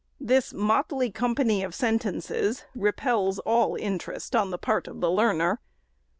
This 0.19 0.51
motley 0.51 1.11
company 1.11 1.61
of 1.63 1.75
sentences 1.75 2.65
repels 2.73 3.37
all 3.37 3.75
interest 3.75 4.35
on 4.35 4.49
the 4.49 4.57
part 4.57 4.87
of 4.87 4.99
the 4.99 5.11
learner. 5.11 5.59